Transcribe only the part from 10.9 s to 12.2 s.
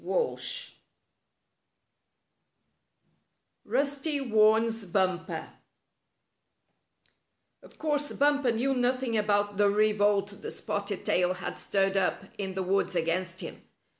Tail had stirred